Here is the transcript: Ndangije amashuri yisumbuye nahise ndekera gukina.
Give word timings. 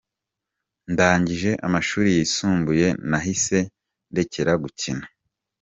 Ndangije 0.91 1.51
amashuri 1.67 2.09
yisumbuye 2.17 2.87
nahise 3.09 3.59
ndekera 4.11 4.53
gukina. 4.63 5.05